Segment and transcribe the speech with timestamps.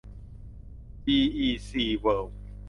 [1.05, 2.35] บีอีซี เวิลด์